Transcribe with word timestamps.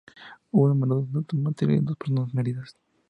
Hubo 0.49 0.67
numerosos 0.67 1.11
daños 1.11 1.33
materiales 1.43 1.83
y 1.83 1.85
dos 1.85 1.95
personas 1.97 2.35
heridas. 2.35 2.75